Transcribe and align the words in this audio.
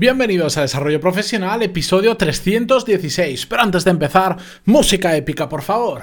Bienvenidos 0.00 0.56
a 0.56 0.62
Desarrollo 0.62 0.98
Profesional, 0.98 1.62
episodio 1.62 2.16
316. 2.16 3.44
Pero 3.44 3.62
antes 3.62 3.84
de 3.84 3.90
empezar, 3.90 4.38
música 4.64 5.14
épica, 5.14 5.46
por 5.46 5.60
favor. 5.60 6.00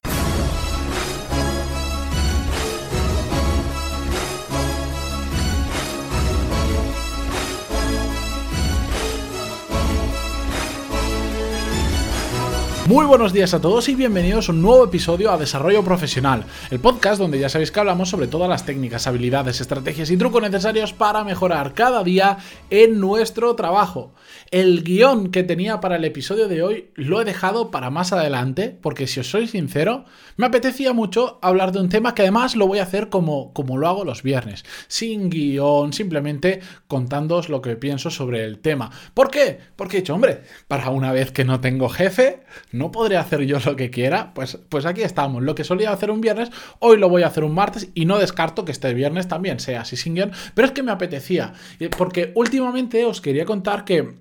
Muy 12.88 13.06
buenos 13.06 13.34
días 13.34 13.54
a 13.54 13.60
todos 13.60 13.90
y 13.90 13.96
bienvenidos 13.96 14.48
a 14.48 14.54
un 14.54 14.62
nuevo 14.62 14.86
episodio 14.86 15.30
a 15.30 15.38
Desarrollo 15.38 15.84
Profesional, 15.84 16.46
el 16.72 16.80
podcast 16.80 17.20
donde 17.20 17.38
ya 17.38 17.50
sabéis 17.50 17.70
que 17.70 17.82
hablamos 17.82 18.08
sobre 18.08 18.28
todas 18.28 18.48
las 18.48 18.66
técnicas, 18.66 19.08
habilidades, 19.08 19.60
estrategias 19.60 20.10
y 20.10 20.16
trucos 20.16 20.42
necesarios 20.42 20.94
para 20.94 21.26
mejorar 21.26 21.74
cada 21.74 22.02
día 22.06 22.38
en 22.70 23.02
nuestro 23.02 23.54
trabajo. 23.56 24.14
El 24.52 24.86
guion 24.86 25.32
que 25.32 25.44
tenía 25.44 25.82
para 25.82 25.98
el 25.98 26.06
episodio 26.06 26.48
de 26.48 26.64
hoy 26.64 26.92
lo 26.96 27.22
he 27.22 27.26
dejado 27.26 27.72
para 27.72 27.90
más 27.90 28.14
adelante, 28.14 28.78
porque 28.82 29.06
si 29.08 29.20
os 29.20 29.30
soy 29.30 29.50
sincero, 29.50 30.06
me 30.38 30.46
apetecía 30.46 30.94
mucho 30.94 31.40
hablar 31.42 31.74
de 31.74 31.82
un 31.82 31.90
tema 31.90 32.16
que 32.16 32.22
además 32.22 32.56
lo 32.56 32.68
voy 32.68 32.80
a 32.80 32.84
hacer 32.84 33.10
como, 33.10 33.52
como 33.52 33.78
lo 33.78 33.90
hago 33.90 34.06
los 34.06 34.24
viernes, 34.24 34.64
sin 34.88 35.30
guion, 35.30 35.92
simplemente 35.92 36.62
contándoos 36.88 37.50
lo 37.50 37.62
que 37.62 37.76
pienso 37.76 38.10
sobre 38.12 38.46
el 38.46 38.60
tema. 38.60 38.92
¿Por 39.14 39.30
qué? 39.30 39.60
Porque 39.76 39.98
he 39.98 40.00
dicho, 40.00 40.14
hombre, 40.14 40.44
para 40.70 40.90
una 40.90 41.12
vez 41.12 41.34
que 41.34 41.44
no 41.44 41.60
tengo 41.60 41.90
jefe, 41.90 42.44
no 42.78 42.92
podré 42.92 43.18
hacer 43.18 43.42
yo 43.42 43.58
lo 43.66 43.76
que 43.76 43.90
quiera, 43.90 44.34
pues, 44.34 44.60
pues 44.70 44.86
aquí 44.86 45.02
estamos. 45.02 45.44
Lo 45.44 45.56
que 45.56 45.64
solía 45.64 45.92
hacer 45.92 46.12
un 46.12 46.22
viernes, 46.22 46.52
hoy 46.80 46.98
lo 46.98 47.10
voy 47.10 47.24
a 47.24 47.28
hacer 47.28 47.44
un 47.44 47.54
martes 47.54 47.90
y 47.94 48.06
no 48.06 48.18
descarto 48.18 48.66
que 48.66 48.72
este 48.72 48.94
viernes 48.94 49.28
también 49.28 49.60
sea 49.60 49.82
así 49.82 49.96
sin 49.96 50.16
guion, 50.16 50.32
pero 50.54 50.68
es 50.68 50.72
que 50.72 50.84
me 50.84 50.92
apetecía, 50.92 51.54
porque 51.98 52.32
últimamente 52.36 53.06
os 53.06 53.22
quería 53.22 53.46
contar 53.46 53.86
que 53.86 54.16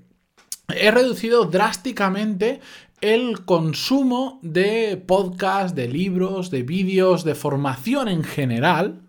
he 0.69 0.91
reducido 0.91 1.45
drásticamente 1.45 2.61
el 3.01 3.45
consumo 3.45 4.41
de 4.43 4.97
podcast, 4.97 5.77
de 5.77 5.89
libros, 5.89 6.51
de 6.51 6.63
vídeos, 6.63 7.25
de 7.25 7.35
formación 7.35 8.09
en 8.09 8.25
general, 8.25 9.03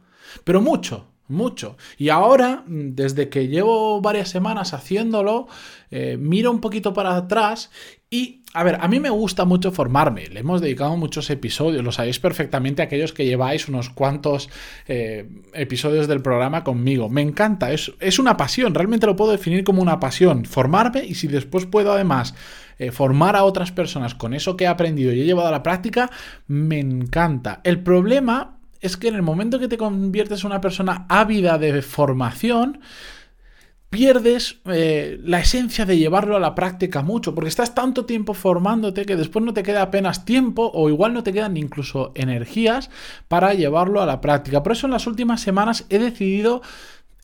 pero 0.44 0.62
mucho, 0.62 1.08
mucho. 1.28 1.78
Y 1.98 2.10
ahora, 2.10 2.64
desde 2.68 3.30
que 3.30 3.48
llevo 3.48 4.02
varias 4.02 4.30
semanas 4.30 4.74
haciéndolo, 4.74 5.48
eh, 5.92 6.18
miro 6.20 6.52
un 6.52 6.62
poquito 6.62 6.94
para 6.94 7.16
atrás 7.16 7.72
y, 8.10 8.44
a 8.54 8.64
ver, 8.64 8.78
a 8.80 8.88
mí 8.88 9.00
me 9.00 9.10
gusta 9.10 9.44
mucho 9.44 9.72
formarme. 9.72 10.28
Le 10.28 10.40
hemos 10.40 10.62
dedicado 10.62 10.96
muchos 10.96 11.30
episodios, 11.30 11.84
lo 11.84 11.92
sabéis 11.92 12.20
perfectamente 12.20 12.82
aquellos 12.82 13.12
que 13.12 13.26
lleváis 13.26 13.68
unos 13.68 13.90
cuantos 13.90 14.50
eh, 14.88 15.30
episodios 15.54 16.08
del 16.08 16.22
programa 16.22 16.64
conmigo. 16.64 17.10
Me 17.10 17.22
encanta, 17.22 17.72
es, 17.72 17.92
es, 18.00 18.20
una 18.20 18.38
pasión, 18.38 18.74
realmente 18.74 19.06
lo 19.06 19.16
puedo 19.16 19.32
definir 19.32 19.64
como 19.64 19.82
una 19.82 20.00
pasión. 20.00 20.46
Formarme 20.46 21.04
y 21.04 21.16
si 21.16 21.28
después 21.28 21.66
puedo 21.66 21.92
además 21.92 22.34
eh, 22.80 22.92
formar 22.92 23.36
a 23.36 23.44
otras 23.44 23.72
personas 23.72 24.16
con 24.16 24.34
eso 24.34 24.56
que 24.56 24.66
he 24.66 24.68
aprendido 24.68 25.12
y 25.12 25.22
he 25.22 25.26
llevado 25.26 25.48
a 25.48 25.52
la 25.52 25.64
práctica, 25.64 26.10
me 26.48 26.80
encanta. 26.80 27.60
El 27.64 27.82
problema 27.82 28.57
es 28.82 28.98
que 28.98 29.08
en 29.08 29.16
el 29.16 29.22
momento 29.22 29.60
que 29.60 29.68
te 29.68 29.78
conviertes 29.78 30.42
en 30.42 30.48
una 30.48 30.62
persona 30.62 31.06
ávida 31.10 31.58
de 31.58 31.82
formación, 31.82 32.80
pierdes 33.90 34.60
eh, 34.66 35.20
la 35.24 35.40
esencia 35.40 35.86
de 35.86 35.98
llevarlo 35.98 36.36
a 36.36 36.40
la 36.40 36.56
práctica 36.56 37.02
mucho, 37.02 37.34
porque 37.34 37.50
estás 37.50 37.74
tanto 37.74 38.06
tiempo 38.06 38.34
formándote 38.34 39.06
que 39.06 39.16
después 39.16 39.44
no 39.46 39.54
te 39.54 39.64
queda 39.64 39.82
apenas 39.82 40.26
tiempo 40.26 40.70
o 40.74 40.90
igual 40.90 41.14
no 41.14 41.24
te 41.24 41.34
quedan 41.34 41.56
incluso 41.58 42.12
energías 42.16 42.90
para 43.28 43.54
llevarlo 43.54 44.02
a 44.02 44.06
la 44.06 44.20
práctica. 44.20 44.62
Por 44.62 44.74
eso 44.74 44.88
en 44.88 44.92
las 44.92 45.08
últimas 45.08 45.42
semanas 45.42 45.86
he 45.90 46.00
decidido 46.00 46.62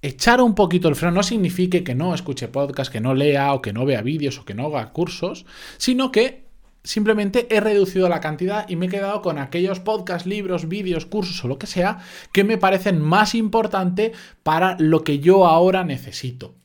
echar 0.02 0.42
un 0.42 0.56
poquito 0.56 0.88
el 0.88 0.96
freno. 0.96 1.16
No 1.16 1.24
signifique 1.24 1.84
que 1.84 1.96
no 1.96 2.14
escuche 2.14 2.48
podcast, 2.48 2.92
que 2.92 3.02
no 3.02 3.14
lea 3.14 3.54
o 3.54 3.62
que 3.62 3.74
no 3.74 3.86
vea 3.86 4.02
vídeos 4.02 4.40
o 4.40 4.46
que 4.46 4.54
no 4.54 4.68
haga 4.68 4.92
cursos, 4.92 5.46
sino 5.78 6.12
que 6.12 6.43
simplemente 6.84 7.48
he 7.50 7.60
reducido 7.60 8.10
la 8.10 8.20
cantidad 8.20 8.68
y 8.70 8.76
me 8.76 8.88
he 8.88 8.90
quedado 8.90 9.22
con 9.22 9.38
aquellos 9.38 9.80
podcasts, 9.80 10.28
libros, 10.28 10.68
vídeos, 10.68 11.06
cursos 11.06 11.44
o 11.44 11.48
lo 11.48 11.58
que 11.58 11.68
sea 11.68 12.00
que 12.32 12.44
me 12.44 12.58
parecen 12.58 13.00
más 13.00 13.36
importante 13.36 14.12
para 14.44 14.76
lo 14.80 15.04
que 15.04 15.20
yo 15.20 15.46
ahora 15.46 15.84
necesito. 15.84 16.56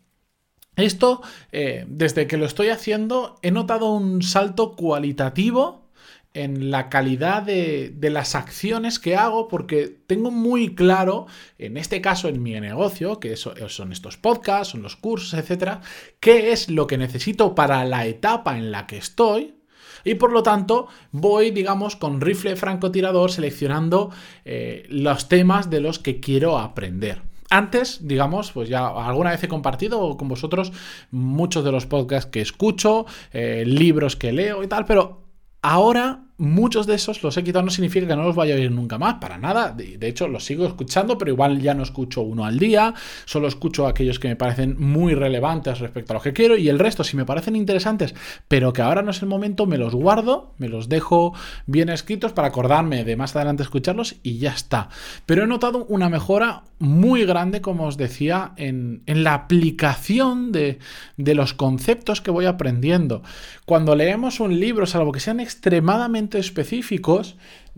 Esto, 0.76 1.22
eh, 1.50 1.84
desde 1.88 2.26
que 2.28 2.36
lo 2.36 2.46
estoy 2.46 2.68
haciendo, 2.68 3.38
he 3.42 3.50
notado 3.50 3.92
un 3.92 4.22
salto 4.22 4.76
cualitativo 4.76 5.88
en 6.34 6.70
la 6.70 6.88
calidad 6.88 7.42
de, 7.42 7.90
de, 7.96 8.10
las 8.10 8.36
acciones 8.36 9.00
que 9.00 9.16
hago 9.16 9.48
porque 9.48 9.88
tengo 10.06 10.30
muy 10.30 10.76
claro, 10.76 11.26
en 11.58 11.76
este 11.76 12.00
caso 12.00 12.28
en 12.28 12.42
mi 12.42 12.52
negocio, 12.60 13.18
que 13.18 13.34
son 13.34 13.92
estos 13.92 14.18
podcasts, 14.18 14.72
son 14.72 14.82
los 14.82 14.94
cursos, 14.94 15.34
etcétera, 15.34 15.80
qué 16.20 16.52
es 16.52 16.68
lo 16.68 16.86
que 16.86 16.98
necesito 16.98 17.56
para 17.56 17.84
la 17.84 18.06
etapa 18.06 18.56
en 18.56 18.70
la 18.70 18.86
que 18.86 18.98
estoy, 18.98 19.57
y 20.04 20.14
por 20.14 20.32
lo 20.32 20.42
tanto 20.42 20.88
voy, 21.12 21.50
digamos, 21.50 21.96
con 21.96 22.20
rifle 22.20 22.56
francotirador 22.56 23.30
seleccionando 23.30 24.10
eh, 24.44 24.86
los 24.88 25.28
temas 25.28 25.70
de 25.70 25.80
los 25.80 25.98
que 25.98 26.20
quiero 26.20 26.58
aprender. 26.58 27.22
Antes, 27.50 28.06
digamos, 28.06 28.52
pues 28.52 28.68
ya 28.68 28.86
alguna 28.88 29.30
vez 29.30 29.42
he 29.42 29.48
compartido 29.48 30.16
con 30.18 30.28
vosotros 30.28 30.72
muchos 31.10 31.64
de 31.64 31.72
los 31.72 31.86
podcasts 31.86 32.30
que 32.30 32.42
escucho, 32.42 33.06
eh, 33.32 33.64
libros 33.66 34.16
que 34.16 34.32
leo 34.32 34.62
y 34.62 34.68
tal, 34.68 34.84
pero 34.84 35.22
ahora 35.62 36.27
muchos 36.38 36.86
de 36.86 36.94
esos 36.94 37.22
los 37.22 37.36
he 37.36 37.44
quitado, 37.44 37.64
no 37.64 37.70
significa 37.70 38.06
que 38.06 38.16
no 38.16 38.22
los 38.22 38.36
vaya 38.36 38.54
a 38.54 38.56
oír 38.56 38.70
nunca 38.70 38.96
más, 38.96 39.14
para 39.14 39.38
nada. 39.38 39.72
De, 39.72 40.08
hecho, 40.08 40.28
los 40.28 40.44
sigo 40.44 40.66
escuchando, 40.66 41.18
pero 41.18 41.32
igual 41.32 41.60
ya 41.60 41.74
no 41.74 41.82
escucho 41.82 42.22
uno 42.22 42.44
al 42.44 42.58
día, 42.58 42.94
solo 43.24 43.48
escucho 43.48 43.86
aquellos 43.86 44.18
que 44.18 44.28
me 44.28 44.36
parecen 44.36 44.76
muy 44.78 45.14
relevantes 45.14 45.80
respecto 45.80 46.12
a 46.12 46.14
lo 46.14 46.22
que 46.22 46.32
quiero 46.32 46.56
y 46.56 46.68
el 46.68 46.78
resto, 46.78 47.04
si 47.04 47.16
me 47.16 47.24
parecen 47.24 47.56
interesantes, 47.56 48.14
pero 48.46 48.72
que 48.72 48.82
ahora 48.82 49.02
no 49.02 49.10
es 49.10 49.20
el 49.20 49.28
momento, 49.28 49.66
me 49.66 49.78
los 49.78 49.94
guardo, 49.94 50.54
me 50.58 50.68
los 50.68 50.88
dejo 50.88 51.34
bien 51.66 51.88
escritos 51.88 52.32
para 52.32 52.48
acordarme 52.48 53.04
de 53.04 53.16
más 53.16 53.34
adelante 53.34 53.64
escucharlos 53.64 54.16
y 54.22 54.38
ya 54.38 54.52
está. 54.52 54.88
Pero 55.26 55.42
he 55.42 55.46
notado 55.46 55.84
una 55.86 56.08
mejora 56.08 56.62
muy 56.78 57.24
grande, 57.24 57.60
como 57.60 57.86
os 57.86 57.96
decía, 57.96 58.52
en, 58.56 59.02
en 59.06 59.24
la 59.24 59.34
aplicación 59.34 60.52
de, 60.52 60.78
de 61.16 61.34
los 61.34 61.54
conceptos 61.54 62.20
que 62.20 62.30
voy 62.30 62.46
aprendiendo. 62.46 63.22
Cuando 63.64 63.96
leemos 63.96 64.40
un 64.40 64.60
libro, 64.60 64.86
salvo 64.86 65.12
que 65.12 65.20
sean 65.20 65.40
extremadamente 65.40 66.38
específicos, 66.38 67.36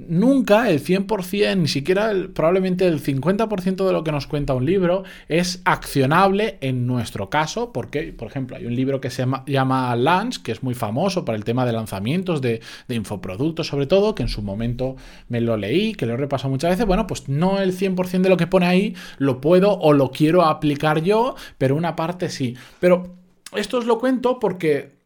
nunca 0.08 0.70
el 0.70 0.82
100%, 0.82 1.56
ni 1.56 1.68
siquiera 1.68 2.12
probablemente 2.34 2.86
el 2.86 3.02
50% 3.02 3.86
de 3.86 3.92
lo 3.92 4.04
que 4.04 4.12
nos 4.12 4.26
cuenta 4.26 4.54
un 4.54 4.64
libro 4.64 5.04
es 5.28 5.60
accionable 5.64 6.58
en 6.60 6.86
nuestro 6.86 7.30
caso, 7.30 7.72
porque, 7.72 8.12
por 8.12 8.28
ejemplo, 8.28 8.56
hay 8.56 8.66
un 8.66 8.74
libro 8.74 9.00
que 9.00 9.10
se 9.10 9.26
llama, 9.46 9.94
Launch, 9.96 10.42
que 10.42 10.52
es 10.52 10.62
muy 10.62 10.74
famoso 10.74 11.24
para 11.24 11.36
el 11.36 11.44
tema 11.44 11.66
de 11.66 11.72
lanzamientos, 11.72 12.40
de, 12.40 12.60
de, 12.88 12.94
infoproductos 12.94 13.66
sobre 13.66 13.86
todo, 13.86 14.14
que 14.14 14.22
en 14.22 14.28
su 14.28 14.42
momento 14.42 14.96
me 15.28 15.40
lo 15.40 15.56
leí, 15.56 15.94
que 15.94 16.06
lo 16.06 16.14
he 16.14 16.16
repasado 16.16 16.50
muchas 16.50 16.70
veces, 16.70 16.86
bueno, 16.86 17.06
pues 17.06 17.28
no 17.28 17.60
el 17.60 17.76
100% 17.76 18.22
de 18.22 18.28
lo 18.28 18.36
que 18.36 18.46
pone 18.46 18.66
ahí 18.66 18.94
lo 19.18 19.40
puedo 19.40 19.78
o 19.78 19.92
lo 19.92 20.10
quiero 20.10 20.42
aplicar 20.42 21.02
yo, 21.02 21.34
pero 21.58 21.76
una 21.76 21.96
parte 21.96 22.28
sí. 22.28 22.56
Pero 22.78 23.14
esto 23.54 23.78
os 23.78 23.86
lo 23.86 23.98
cuento 23.98 24.38
porque 24.38 24.99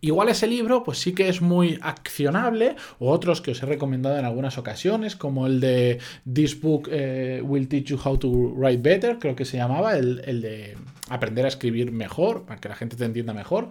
Igual 0.00 0.28
ese 0.28 0.46
libro, 0.46 0.84
pues 0.84 0.98
sí 0.98 1.14
que 1.14 1.28
es 1.28 1.40
muy 1.40 1.78
accionable, 1.80 2.76
o 2.98 3.10
otros 3.10 3.40
que 3.40 3.52
os 3.52 3.62
he 3.62 3.66
recomendado 3.66 4.18
en 4.18 4.24
algunas 4.24 4.58
ocasiones, 4.58 5.16
como 5.16 5.46
el 5.46 5.58
de 5.58 5.98
This 6.30 6.60
Book 6.60 6.88
eh, 6.92 7.40
Will 7.42 7.66
Teach 7.66 7.86
You 7.86 7.98
How 8.02 8.18
to 8.18 8.28
Write 8.28 8.82
Better, 8.82 9.18
creo 9.18 9.34
que 9.34 9.44
se 9.44 9.56
llamaba, 9.56 9.96
el, 9.96 10.40
de 10.40 10.76
aprender 11.08 11.46
a 11.46 11.48
escribir 11.48 11.92
mejor, 11.92 12.44
para 12.44 12.60
que 12.60 12.68
la 12.68 12.74
gente 12.74 12.96
te 12.96 13.04
entienda 13.04 13.32
mejor. 13.32 13.70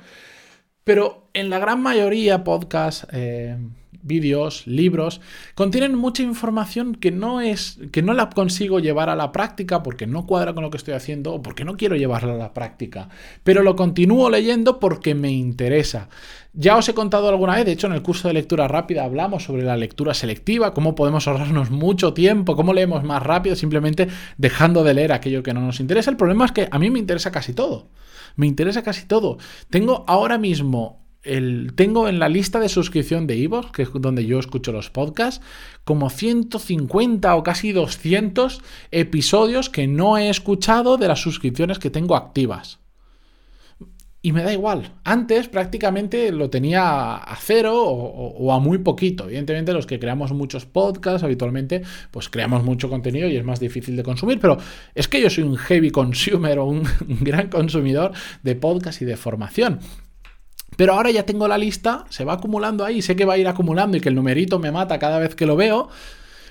Pero 0.84 1.30
en 1.34 1.50
la 1.50 1.60
gran 1.60 1.82
mayoría, 1.82 2.44
podcast, 2.44 3.06
eh, 3.12 3.58
vídeos, 4.02 4.66
libros, 4.68 5.22
contienen 5.56 5.96
mucha 5.96 6.24
información 6.24 6.96
que 6.96 7.12
no 7.12 7.42
es. 7.42 7.80
que 7.92 8.02
no 8.02 8.14
la 8.14 8.30
consigo 8.30 8.80
llevar 8.80 9.10
a 9.10 9.16
la 9.16 9.32
práctica 9.32 9.84
porque 9.84 10.08
no 10.08 10.26
cuadra 10.26 10.54
con 10.54 10.64
lo 10.64 10.70
que 10.70 10.78
estoy 10.78 10.94
haciendo 10.94 11.34
o 11.34 11.42
porque 11.42 11.66
no 11.66 11.78
quiero 11.78 11.96
llevarla 11.96 12.34
a 12.34 12.38
la 12.38 12.54
práctica. 12.54 13.10
Pero 13.44 13.64
lo 13.64 13.76
continúo 13.76 14.30
leyendo 14.30 14.80
porque 14.80 15.16
me 15.16 15.32
interesa. 15.32 16.10
Ya 16.54 16.78
os 16.78 16.88
he 16.88 16.94
contado 16.94 17.28
alguna 17.28 17.56
vez, 17.56 17.66
de 17.66 17.74
hecho 17.74 17.88
en 17.88 17.94
el 17.94 18.02
curso 18.02 18.28
de 18.28 18.34
lectura 18.34 18.68
rápida 18.68 19.04
hablamos 19.04 19.44
sobre 19.44 19.64
la 19.64 19.76
lectura 19.76 20.14
selectiva, 20.14 20.74
cómo 20.74 20.96
podemos 20.96 21.28
ahorrarnos 21.28 21.70
mucho 21.70 22.14
tiempo, 22.14 22.56
cómo 22.56 22.74
leemos 22.74 23.04
más 23.04 23.22
rápido 23.22 23.58
simplemente 23.58 24.08
dejando 24.38 24.84
de 24.84 24.94
leer 24.94 25.12
aquello 25.12 25.44
que 25.44 25.54
no 25.54 25.62
nos 25.62 25.80
interesa. 25.82 26.10
El 26.12 26.18
problema 26.18 26.46
es 26.46 26.54
que 26.54 26.68
a 26.72 26.80
mí 26.80 26.90
me 26.90 27.00
interesa 27.00 27.32
casi 27.32 27.54
todo 27.54 27.90
me 28.36 28.48
interesa 28.48 28.84
casi 28.84 29.06
todo. 29.06 29.38
Tengo 29.70 30.04
ahora 30.08 30.38
mismo 30.38 31.05
tengo 31.76 32.08
en 32.08 32.20
la 32.20 32.30
lista 32.30 32.60
de 32.60 32.70
suscripción 32.70 33.26
de 33.26 33.42
Evox, 33.44 33.72
que 33.72 33.82
es 33.84 33.90
donde 33.94 34.26
yo 34.26 34.40
escucho 34.40 34.72
los 34.72 34.90
podcasts, 34.90 35.44
como 35.84 36.10
150 36.10 37.36
o 37.36 37.44
casi 37.44 37.72
200 37.72 38.62
episodios 38.92 39.70
que 39.70 39.88
no 39.88 40.18
he 40.18 40.30
escuchado 40.30 40.98
de 40.98 41.08
las 41.08 41.22
suscripciones 41.22 41.80
que 41.80 41.90
tengo 41.90 42.16
activas. 42.16 42.80
y 44.22 44.32
me 44.32 44.42
da 44.42 44.52
igual. 44.52 44.92
Antes 45.04 45.48
prácticamente 45.50 46.32
lo 46.32 46.50
tenía 46.50 47.16
a 47.16 47.36
cero 47.36 47.76
o, 47.78 48.52
a 48.54 48.60
muy 48.60 48.80
poquito. 48.80 49.26
Evidentemente 49.26 49.72
los 49.72 49.86
que 49.86 50.00
creamos 50.00 50.32
muchos 50.32 50.66
podcasts 50.66 51.24
habitualmente 51.24 51.84
pues 52.10 52.30
creamos 52.30 52.64
mucho 52.64 52.90
contenido 52.90 53.30
y 53.30 53.38
es 53.38 53.46
más 53.46 53.60
difícil 53.60 53.96
de 53.96 54.02
consumir, 54.02 54.40
pero 54.40 54.58
es 54.96 55.08
que 55.08 55.22
yo 55.22 55.30
soy 55.30 55.44
un 55.44 55.58
heavy 55.58 55.92
consumer 55.92 56.58
o 56.58 56.66
un, 56.66 56.88
gran 57.22 57.50
consumidor 57.50 58.14
de 58.42 58.56
podcast 58.56 59.04
y 59.04 59.06
de 59.06 59.16
formación. 59.16 59.80
Pero 60.78 60.94
ahora 60.94 61.12
ya 61.12 61.26
tengo 61.26 61.48
la 61.48 61.58
lista, 61.58 62.06
se 62.10 62.26
va 62.26 62.34
acumulando 62.34 62.84
ahí, 62.84 63.02
sé 63.02 63.16
que 63.16 63.26
va 63.26 63.34
a 63.36 63.38
ir 63.38 63.48
acumulando 63.48 63.98
y 63.98 64.02
que 64.02 64.10
el 64.10 64.16
numerito 64.16 64.60
me 64.60 64.72
mata 64.72 65.00
cada 65.00 65.20
vez 65.20 65.36
que 65.36 65.46
lo 65.46 65.56
veo, 65.56 65.90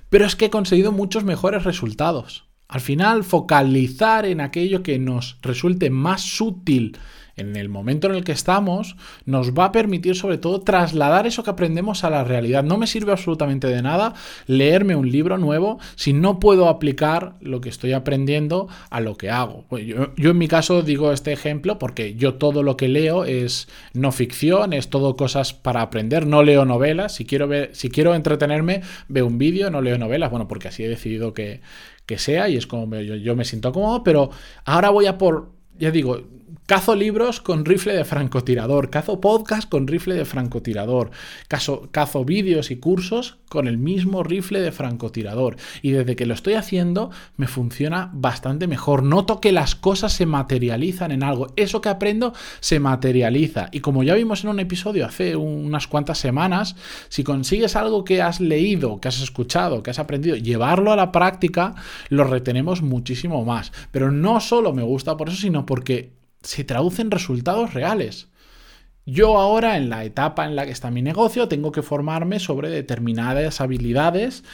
pero 0.08 0.24
es 0.24 0.36
que 0.36 0.46
he 0.46 0.50
conseguido 0.50 0.92
muchos 0.92 1.24
mejores 1.24 1.64
resultados. 1.64 2.44
Al 2.68 2.80
final, 2.80 3.24
focalizar 3.24 4.24
en 4.24 4.40
aquello 4.40 4.82
que 4.82 4.98
nos 4.98 5.38
resulte 5.42 5.90
más 5.90 6.40
útil 6.40 6.96
en 7.36 7.56
el 7.56 7.68
momento 7.68 8.08
en 8.08 8.14
el 8.14 8.24
que 8.24 8.32
estamos, 8.32 8.96
nos 9.24 9.52
va 9.52 9.66
a 9.66 9.72
permitir 9.72 10.14
sobre 10.16 10.38
todo 10.38 10.60
trasladar 10.60 11.26
eso 11.26 11.42
que 11.42 11.50
aprendemos 11.50 12.04
a 12.04 12.10
la 12.10 12.24
realidad. 12.24 12.62
No 12.62 12.78
me 12.78 12.86
sirve 12.86 13.12
absolutamente 13.12 13.66
de 13.66 13.82
nada 13.82 14.14
leerme 14.46 14.96
un 14.96 15.10
libro 15.10 15.38
nuevo 15.38 15.78
si 15.96 16.12
no 16.12 16.38
puedo 16.38 16.68
aplicar 16.68 17.34
lo 17.40 17.60
que 17.60 17.68
estoy 17.68 17.92
aprendiendo 17.92 18.68
a 18.90 19.00
lo 19.00 19.16
que 19.16 19.30
hago. 19.30 19.64
Pues 19.68 19.86
yo, 19.86 20.12
en 20.16 20.38
mi 20.38 20.48
caso 20.48 20.82
digo 20.82 21.12
este 21.12 21.32
ejemplo 21.32 21.78
porque 21.78 22.14
yo 22.14 22.34
todo 22.34 22.62
lo 22.62 22.76
que 22.76 22.88
leo 22.88 23.24
es 23.24 23.68
no 23.92 24.12
ficción, 24.12 24.72
es 24.72 24.88
todo 24.88 25.16
cosas 25.16 25.52
para 25.52 25.82
aprender, 25.82 26.26
no 26.26 26.42
leo 26.42 26.64
novelas, 26.64 27.14
si 27.14 27.24
quiero, 27.24 27.48
ver, 27.48 27.70
si 27.74 27.90
quiero 27.90 28.14
entretenerme 28.14 28.82
veo 29.08 29.26
un 29.26 29.38
vídeo, 29.38 29.70
no 29.70 29.80
leo 29.80 29.98
novelas, 29.98 30.30
bueno, 30.30 30.48
porque 30.48 30.68
así 30.68 30.84
he 30.84 30.88
decidido 30.88 31.34
que, 31.34 31.60
sea 32.16 32.48
y 32.48 32.56
es 32.56 32.66
como 32.68 32.94
yo, 33.00 33.16
yo 33.16 33.34
me 33.34 33.44
siento 33.44 33.72
cómodo, 33.72 34.04
pero 34.04 34.30
ahora 34.64 34.90
voy 34.90 35.06
a 35.06 35.18
por, 35.18 35.50
ya 35.76 35.90
digo, 35.90 36.22
Cazo 36.66 36.96
libros 36.96 37.42
con 37.42 37.66
rifle 37.66 37.94
de 37.94 38.06
francotirador, 38.06 38.88
cazo 38.88 39.20
podcast 39.20 39.68
con 39.68 39.86
rifle 39.86 40.14
de 40.14 40.24
francotirador, 40.24 41.10
cazo, 41.46 41.90
cazo 41.90 42.24
vídeos 42.24 42.70
y 42.70 42.76
cursos 42.76 43.36
con 43.50 43.68
el 43.68 43.76
mismo 43.76 44.22
rifle 44.22 44.62
de 44.62 44.72
francotirador. 44.72 45.56
Y 45.82 45.90
desde 45.90 46.16
que 46.16 46.24
lo 46.24 46.32
estoy 46.32 46.54
haciendo 46.54 47.10
me 47.36 47.48
funciona 47.48 48.08
bastante 48.14 48.66
mejor. 48.66 49.02
Noto 49.02 49.42
que 49.42 49.52
las 49.52 49.74
cosas 49.74 50.14
se 50.14 50.24
materializan 50.24 51.12
en 51.12 51.22
algo. 51.22 51.48
Eso 51.56 51.82
que 51.82 51.90
aprendo 51.90 52.32
se 52.60 52.80
materializa. 52.80 53.68
Y 53.70 53.80
como 53.80 54.02
ya 54.02 54.14
vimos 54.14 54.42
en 54.42 54.48
un 54.48 54.58
episodio 54.58 55.04
hace 55.04 55.36
unas 55.36 55.86
cuantas 55.86 56.16
semanas, 56.16 56.76
si 57.10 57.24
consigues 57.24 57.76
algo 57.76 58.04
que 58.04 58.22
has 58.22 58.40
leído, 58.40 59.02
que 59.02 59.08
has 59.08 59.20
escuchado, 59.20 59.82
que 59.82 59.90
has 59.90 59.98
aprendido, 59.98 60.36
llevarlo 60.36 60.92
a 60.92 60.96
la 60.96 61.12
práctica, 61.12 61.74
lo 62.08 62.24
retenemos 62.24 62.80
muchísimo 62.80 63.44
más. 63.44 63.70
Pero 63.90 64.10
no 64.10 64.40
solo 64.40 64.72
me 64.72 64.82
gusta 64.82 65.18
por 65.18 65.28
eso, 65.28 65.36
sino 65.36 65.66
porque 65.66 66.23
se 66.44 66.62
traducen 66.62 67.10
resultados 67.10 67.74
reales. 67.74 68.28
Yo 69.06 69.38
ahora, 69.38 69.76
en 69.76 69.90
la 69.90 70.04
etapa 70.04 70.46
en 70.46 70.56
la 70.56 70.64
que 70.64 70.72
está 70.72 70.90
mi 70.90 71.02
negocio, 71.02 71.48
tengo 71.48 71.72
que 71.72 71.82
formarme 71.82 72.38
sobre 72.38 72.70
determinadas 72.70 73.60
habilidades 73.60 74.44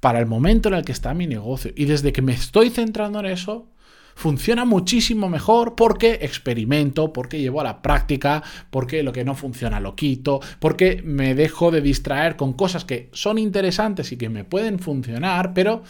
para 0.00 0.18
el 0.18 0.26
momento 0.26 0.68
en 0.68 0.74
el 0.74 0.84
que 0.84 0.92
está 0.92 1.14
mi 1.14 1.26
negocio. 1.26 1.72
Y 1.74 1.86
desde 1.86 2.12
que 2.12 2.20
me 2.20 2.32
estoy 2.32 2.68
centrando 2.68 3.20
en 3.20 3.26
eso, 3.26 3.70
funciona 4.14 4.64
muchísimo 4.64 5.28
mejor 5.28 5.74
porque 5.74 6.18
experimento, 6.22 7.12
porque 7.12 7.40
llevo 7.40 7.60
a 7.60 7.64
la 7.64 7.80
práctica, 7.80 8.42
porque 8.70 9.02
lo 9.02 9.12
que 9.12 9.24
no 9.24 9.34
funciona 9.34 9.80
lo 9.80 9.96
quito, 9.96 10.40
porque 10.58 11.00
me 11.02 11.34
dejo 11.34 11.70
de 11.70 11.80
distraer 11.80 12.36
con 12.36 12.52
cosas 12.52 12.84
que 12.84 13.08
son 13.12 13.38
interesantes 13.38 14.12
y 14.12 14.18
que 14.18 14.28
me 14.28 14.44
pueden 14.44 14.78
funcionar, 14.78 15.54
pero 15.54 15.82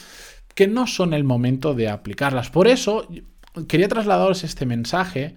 que 0.54 0.68
no 0.68 0.86
son 0.86 1.14
el 1.14 1.24
momento 1.24 1.74
de 1.74 1.88
aplicarlas. 1.88 2.50
Por 2.50 2.68
eso 2.68 3.08
quería 3.68 3.88
trasladaros 3.88 4.44
este 4.44 4.66
mensaje 4.66 5.34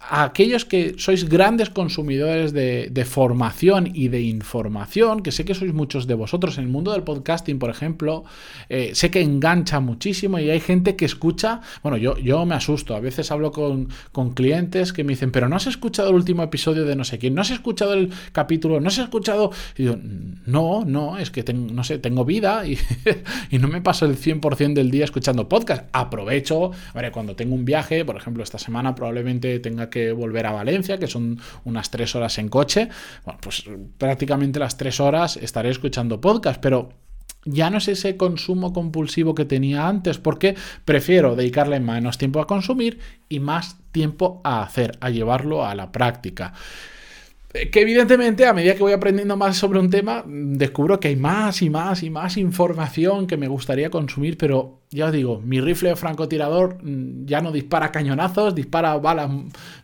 a 0.00 0.24
aquellos 0.24 0.64
que 0.64 0.94
sois 0.98 1.28
grandes 1.28 1.70
consumidores 1.70 2.52
de, 2.52 3.04
formación 3.06 3.88
y 3.92 4.08
de 4.08 4.22
información, 4.22 5.22
que 5.22 5.32
sé 5.32 5.44
que 5.44 5.54
sois 5.54 5.72
muchos 5.72 6.06
de 6.06 6.14
vosotros 6.14 6.58
en 6.58 6.64
el 6.64 6.70
mundo 6.70 6.92
del 6.92 7.02
podcasting, 7.02 7.58
por 7.58 7.70
ejemplo, 7.70 8.24
eh, 8.68 8.90
sé 8.94 9.10
que 9.10 9.20
engancha 9.20 9.80
muchísimo 9.80 10.38
y 10.38 10.50
hay 10.50 10.60
gente 10.60 10.96
que 10.96 11.04
escucha, 11.04 11.60
bueno, 11.82 11.96
yo, 11.96 12.18
yo 12.18 12.44
me 12.46 12.54
asusto, 12.54 12.94
a 12.96 13.00
veces 13.00 13.30
hablo 13.30 13.52
con, 13.52 13.88
clientes 14.34 14.92
que 14.92 15.04
me 15.04 15.12
dicen, 15.12 15.30
pero 15.30 15.48
no 15.48 15.56
has 15.56 15.66
escuchado 15.66 16.10
el 16.10 16.16
último 16.16 16.42
episodio 16.42 16.84
de 16.84 16.96
no 16.96 17.04
sé 17.04 17.18
quién, 17.18 17.34
no 17.34 17.42
has 17.42 17.50
escuchado 17.50 17.94
el 17.94 18.10
capítulo, 18.32 18.80
no 18.80 18.88
has 18.88 18.98
escuchado, 18.98 19.50
y 19.76 19.84
digo, 19.84 19.96
no, 20.46 20.84
no, 20.84 21.18
es 21.18 21.30
que 21.30 21.44
no 21.52 21.84
sé, 21.84 21.98
tengo 21.98 22.24
vida 22.24 22.66
y, 22.66 22.78
no 23.58 23.68
me 23.68 23.80
paso 23.80 24.06
el 24.06 24.16
100% 24.16 24.74
del 24.74 24.90
día 24.90 25.04
escuchando 25.04 25.48
podcast, 25.48 25.88
aprovecho, 25.92 26.72
ver, 26.94 27.12
cuando 27.12 27.36
tengo 27.36 27.54
un 27.54 27.64
viaje, 27.64 28.04
por 28.04 28.16
ejemplo, 28.16 28.42
esta 28.42 28.58
semana 28.58 28.94
probablemente 28.94 29.60
tenga 29.66 29.90
que 29.90 30.12
volver 30.12 30.46
a 30.46 30.52
Valencia, 30.52 30.96
que 30.96 31.08
son 31.08 31.40
unas 31.64 31.90
tres 31.90 32.14
horas 32.14 32.38
en 32.38 32.48
coche, 32.48 32.88
bueno, 33.24 33.40
pues 33.42 33.64
prácticamente 33.98 34.60
las 34.60 34.76
tres 34.76 35.00
horas 35.00 35.36
estaré 35.36 35.70
escuchando 35.70 36.20
podcast, 36.20 36.60
pero 36.60 36.90
ya 37.44 37.68
no 37.68 37.78
es 37.78 37.88
ese 37.88 38.16
consumo 38.16 38.72
compulsivo 38.72 39.34
que 39.34 39.44
tenía 39.44 39.88
antes, 39.88 40.18
porque 40.18 40.54
prefiero 40.84 41.34
dedicarle 41.34 41.80
menos 41.80 42.16
tiempo 42.16 42.40
a 42.40 42.46
consumir 42.46 43.00
y 43.28 43.40
más 43.40 43.78
tiempo 43.90 44.40
a 44.44 44.62
hacer, 44.62 44.98
a 45.00 45.10
llevarlo 45.10 45.64
a 45.66 45.74
la 45.74 45.90
práctica. 45.90 46.52
Que 47.52 47.80
evidentemente 47.80 48.44
a 48.44 48.52
medida 48.52 48.74
que 48.74 48.82
voy 48.82 48.92
aprendiendo 48.92 49.36
más 49.36 49.56
sobre 49.56 49.78
un 49.78 49.88
tema, 49.88 50.24
descubro 50.26 51.00
que 51.00 51.08
hay 51.08 51.16
más 51.16 51.62
y 51.62 51.70
más 51.70 52.02
y 52.02 52.10
más 52.10 52.36
información 52.36 53.26
que 53.26 53.38
me 53.38 53.48
gustaría 53.48 53.88
consumir, 53.88 54.36
pero 54.36 54.82
ya 54.90 55.06
os 55.06 55.12
digo, 55.12 55.40
mi 55.40 55.60
rifle 55.60 55.96
francotirador 55.96 56.78
mm, 56.82 57.24
ya 57.24 57.40
no 57.40 57.52
dispara 57.52 57.92
cañonazos, 57.92 58.54
dispara 58.54 58.98
balas 58.98 59.30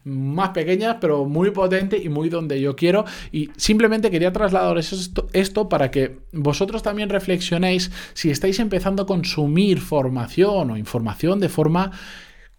más 0.05 0.51
pequeñas, 0.51 0.97
pero 1.01 1.25
muy 1.25 1.51
potente 1.51 1.97
y 1.97 2.09
muy 2.09 2.29
donde 2.29 2.61
yo 2.61 2.77
quiero. 2.77 3.05
Y 3.31 3.51
simplemente 3.57 4.11
quería 4.11 4.33
trasladaros 4.33 4.93
esto, 4.93 5.29
esto 5.33 5.69
para 5.69 5.91
que 5.91 6.19
vosotros 6.33 6.83
también 6.83 7.09
reflexionéis 7.09 7.91
si 8.13 8.31
estáis 8.31 8.59
empezando 8.59 9.05
a 9.05 9.07
consumir 9.07 9.81
formación 9.81 10.73
o 10.73 10.77
información 10.77 11.41
de 11.41 11.49
forma 11.49 11.93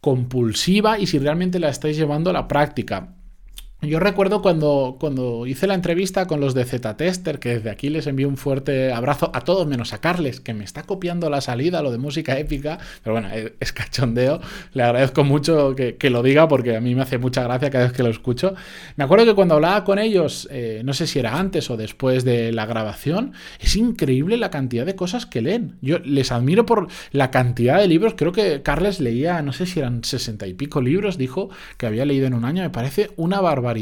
compulsiva 0.01 0.97
y 0.97 1.07
si 1.07 1.19
realmente 1.19 1.59
la 1.59 1.69
estáis 1.69 1.97
llevando 1.97 2.29
a 2.29 2.33
la 2.33 2.47
práctica. 2.47 3.15
Yo 3.83 3.99
recuerdo 3.99 4.41
cuando, 4.41 4.95
cuando 4.97 5.45
hice 5.45 5.67
la 5.67 5.73
entrevista 5.73 6.25
con 6.25 6.39
los 6.39 6.53
de 6.53 6.63
Z-Tester, 6.63 7.39
que 7.39 7.55
desde 7.55 7.69
aquí 7.69 7.89
les 7.89 8.07
envío 8.07 8.29
un 8.29 8.37
fuerte 8.37 8.93
abrazo 8.93 9.29
a 9.33 9.41
todos 9.41 9.67
menos 9.67 9.91
a 9.91 9.99
Carles, 9.99 10.39
que 10.39 10.53
me 10.53 10.63
está 10.63 10.83
copiando 10.83 11.29
la 11.29 11.41
salida, 11.41 11.81
lo 11.81 11.91
de 11.91 11.97
música 11.97 12.39
épica, 12.39 12.79
pero 13.03 13.15
bueno, 13.15 13.27
es 13.59 13.73
cachondeo, 13.73 14.39
le 14.71 14.83
agradezco 14.83 15.25
mucho 15.25 15.75
que, 15.75 16.09
lo 16.09 16.23
diga 16.23 16.47
porque 16.47 16.77
a 16.77 16.79
mí 16.79 16.95
me 16.95 17.01
hace 17.01 17.17
mucha 17.17 17.43
gracia 17.43 17.69
cada 17.69 17.83
vez 17.83 17.93
que 17.93 18.03
lo 18.03 18.09
escucho. 18.09 18.55
Me 18.95 19.03
acuerdo 19.03 19.25
que 19.25 19.35
cuando 19.35 19.55
hablaba 19.55 19.83
con 19.83 19.99
ellos, 19.99 20.47
eh, 20.49 20.81
no 20.85 20.93
sé 20.93 21.05
si 21.05 21.19
era 21.19 21.37
antes 21.37 21.69
o 21.69 21.75
después 21.75 22.23
de 22.23 22.53
la 22.53 22.65
grabación, 22.65 23.33
es 23.59 23.75
increíble 23.75 24.37
la 24.37 24.49
cantidad 24.49 24.85
de 24.85 24.95
cosas 24.95 25.25
que 25.25 25.41
leen. 25.41 25.75
Yo 25.81 25.99
les 25.99 26.31
admiro 26.31 26.65
por 26.65 26.87
la 27.11 27.31
cantidad 27.31 27.79
de 27.79 27.89
libros, 27.89 28.13
creo 28.15 28.31
que 28.31 28.61
Carles 28.61 29.01
leía, 29.01 29.41
no 29.41 29.51
sé 29.51 29.65
si 29.65 29.79
eran 29.79 30.05
sesenta 30.05 30.47
y 30.47 30.53
pico 30.53 30.81
libros, 30.81 31.17
dijo 31.17 31.49
que 31.77 31.85
había 31.85 32.05
leído 32.05 32.27
en 32.27 32.33
un 32.33 32.45
año, 32.45 32.63
me 32.63 32.69
parece 32.69 33.11
una 33.17 33.41
barbaridad 33.41 33.72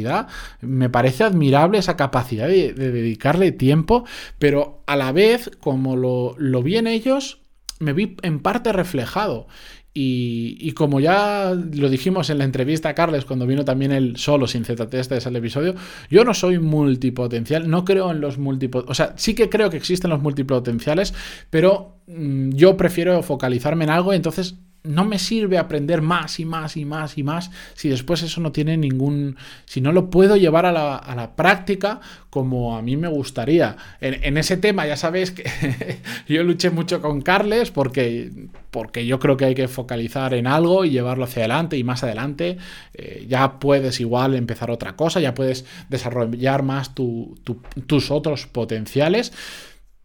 me 0.62 0.90
parece 0.90 1.24
admirable 1.24 1.78
esa 1.78 1.96
capacidad 1.98 2.48
de, 2.48 2.74
dedicarle 2.74 3.52
tiempo, 3.52 4.06
pero 4.40 4.84
a 4.88 4.96
la 4.96 5.12
vez, 5.12 5.52
como 5.60 5.96
lo, 5.96 6.36
lo 6.38 6.64
vi 6.64 6.78
en 6.78 6.88
ellos, 6.88 7.40
me 7.80 7.94
vi 7.94 8.16
en 8.22 8.40
parte 8.40 8.72
reflejado. 8.72 9.48
Y, 9.94 10.72
como 10.72 11.02
ya 11.02 11.54
lo 11.54 11.90
dijimos 11.90 12.30
en 12.30 12.38
la 12.38 12.46
entrevista 12.46 12.88
a 12.88 12.96
Carles 12.96 13.26
cuando 13.26 13.46
vino 13.46 13.66
también 13.66 13.92
él 13.92 14.14
solo 14.16 14.48
sin 14.48 14.64
ZT, 14.64 14.94
es 14.94 15.26
el 15.26 15.36
episodio, 15.36 15.76
yo 16.10 16.24
no 16.24 16.34
soy 16.34 16.60
multipotencial, 16.60 17.70
no 17.70 17.84
creo 17.84 18.10
en 18.10 18.22
los 18.22 18.38
multipotenciales, 18.38 18.90
o 18.90 18.96
sea, 18.96 19.14
sí 19.18 19.34
que 19.36 19.50
creo 19.50 19.70
que 19.70 19.76
existen 19.76 20.10
los 20.10 20.22
multipotenciales, 20.22 21.14
pero 21.50 21.98
mm, 22.08 22.52
yo 22.52 22.78
prefiero 22.78 23.22
focalizarme 23.22 23.84
en 23.84 23.90
algo, 23.90 24.14
entonces 24.14 24.56
no 24.84 25.06
me 25.06 25.20
sirve 25.20 25.58
aprender 25.58 26.02
más 26.02 26.40
y 26.40 26.46
más 26.46 26.76
y 26.76 26.86
más 26.86 27.18
y 27.18 27.24
más 27.24 27.52
si 27.76 27.90
después 27.90 28.24
eso 28.24 28.42
no 28.42 28.52
tiene 28.52 28.78
ningún, 28.78 29.38
si 29.66 29.80
no 29.80 29.92
lo 29.92 30.10
puedo 30.10 30.38
llevar 30.38 30.66
a 30.66 30.72
la, 30.72 31.36
práctica 31.36 32.02
como 32.30 32.76
a 32.76 32.82
mí 32.82 32.98
me 32.98 33.08
gustaría. 33.08 33.78
En, 34.00 34.38
ese 34.38 34.58
tema 34.58 34.88
ya 34.88 34.98
sabéis 34.98 35.32
que 35.32 35.44
yo 36.28 36.44
luché 36.44 36.72
mucho 36.72 37.02
con 37.02 37.22
Carles 37.22 37.70
porque, 37.70 38.32
porque 38.72 39.06
yo 39.06 39.20
creo 39.20 39.38
que 39.38 39.46
hay 39.46 39.56
que 39.56 39.68
focalizar 39.68 40.34
en 40.34 40.48
algo 40.48 40.84
y 40.84 40.90
llevarlo 40.90 41.26
hacia 41.26 41.42
adelante 41.42 41.78
y 41.78 41.84
más 41.84 42.04
adelante 42.04 42.58
eh, 42.94 43.26
ya 43.28 43.60
puedes 43.60 44.00
igual 44.00 44.36
empezar 44.36 44.72
otra 44.72 44.96
cosa, 44.96 45.20
ya 45.20 45.36
puedes 45.36 45.66
desarrollar 45.90 46.64
más 46.64 46.96
tus 46.96 48.12
otros 48.12 48.48
potenciales, 48.48 49.32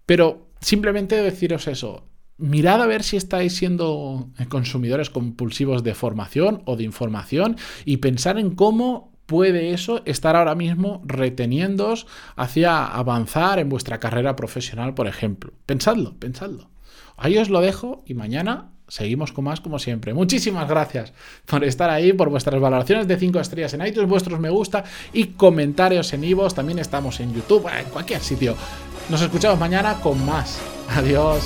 pero 0.04 0.48
simplemente 0.60 1.22
deciros 1.22 1.66
eso 1.66 2.04
mirad 2.38 2.82
a 2.82 2.86
ver 2.86 3.02
si 3.02 3.16
estáis 3.16 3.54
siendo 3.54 4.28
consumidores 4.48 5.10
compulsivos 5.10 5.82
de 5.82 5.94
formación 5.94 6.62
o 6.64 6.76
de 6.76 6.84
información 6.84 7.56
y 7.84 7.98
pensar 7.98 8.38
en 8.38 8.54
cómo 8.54 9.12
puede 9.26 9.72
eso 9.72 10.02
estar 10.04 10.36
ahora 10.36 10.54
mismo 10.54 11.02
reteniéndoos 11.04 12.06
hacia 12.36 12.86
avanzar 12.86 13.58
en 13.58 13.68
vuestra 13.68 13.98
carrera 13.98 14.36
profesional, 14.36 14.94
por 14.94 15.08
ejemplo. 15.08 15.52
Pensadlo, 15.66 16.14
pensadlo. 16.18 16.70
Ahí 17.16 17.36
os 17.38 17.50
lo 17.50 17.60
dejo 17.60 18.02
y 18.06 18.14
mañana 18.14 18.70
seguimos 18.88 19.32
con 19.32 19.44
más 19.44 19.60
como 19.60 19.78
siempre. 19.78 20.14
Muchísimas 20.14 20.68
gracias 20.68 21.12
por 21.44 21.64
estar 21.64 21.90
ahí, 21.90 22.12
por 22.12 22.30
vuestras 22.30 22.60
valoraciones 22.60 23.08
de 23.08 23.18
5 23.18 23.40
estrellas 23.40 23.74
en 23.74 23.84
iTunes, 23.84 24.08
vuestros 24.08 24.38
me 24.38 24.50
gusta 24.50 24.84
y 25.12 25.26
comentarios 25.28 26.12
en 26.12 26.24
Ivos. 26.24 26.54
También 26.54 26.78
estamos 26.78 27.18
en 27.20 27.34
YouTube, 27.34 27.68
en 27.68 27.88
cualquier 27.90 28.20
sitio. 28.20 28.54
Nos 29.10 29.22
escuchamos 29.22 29.58
mañana 29.58 29.94
con 30.00 30.24
más. 30.24 30.60
Adiós. 30.90 31.44